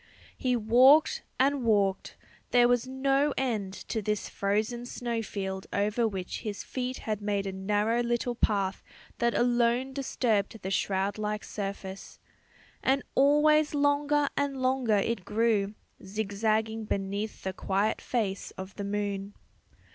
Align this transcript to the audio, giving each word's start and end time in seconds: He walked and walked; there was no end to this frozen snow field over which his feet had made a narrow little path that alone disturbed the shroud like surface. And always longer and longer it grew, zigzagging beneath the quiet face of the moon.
He 0.35 0.55
walked 0.55 1.21
and 1.39 1.61
walked; 1.63 2.17
there 2.49 2.67
was 2.67 2.87
no 2.87 3.35
end 3.37 3.71
to 3.89 4.01
this 4.01 4.29
frozen 4.29 4.87
snow 4.87 5.21
field 5.21 5.67
over 5.71 6.07
which 6.07 6.39
his 6.39 6.63
feet 6.63 6.97
had 7.05 7.21
made 7.21 7.45
a 7.45 7.51
narrow 7.51 8.01
little 8.01 8.33
path 8.33 8.81
that 9.19 9.35
alone 9.35 9.93
disturbed 9.93 10.59
the 10.63 10.71
shroud 10.71 11.19
like 11.19 11.43
surface. 11.43 12.19
And 12.81 13.03
always 13.13 13.75
longer 13.75 14.27
and 14.35 14.57
longer 14.57 14.97
it 14.97 15.23
grew, 15.23 15.75
zigzagging 16.03 16.85
beneath 16.85 17.43
the 17.43 17.53
quiet 17.53 18.01
face 18.01 18.49
of 18.57 18.75
the 18.77 18.83
moon. 18.83 19.35